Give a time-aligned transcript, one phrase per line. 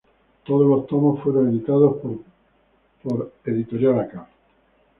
[0.45, 1.97] Todos los tomos fueron editados
[3.03, 4.27] por Princeton University Press.